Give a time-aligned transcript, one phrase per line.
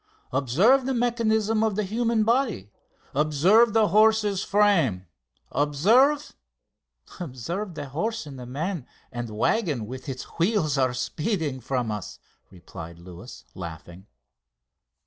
[0.33, 2.71] Observe the mechanism of the human body;
[3.13, 5.05] observe the horse's frame;
[5.51, 6.33] observe...."
[7.19, 12.17] "Observe that horse and man and waggon with its wheels are speeding from us,"
[12.49, 14.07] replied Luis, laughing.